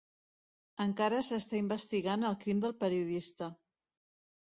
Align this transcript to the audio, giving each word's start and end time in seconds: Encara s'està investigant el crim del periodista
Encara 0.85 1.19
s'està 1.27 1.61
investigant 1.65 2.27
el 2.33 2.41
crim 2.47 2.67
del 2.67 2.77
periodista 2.83 3.55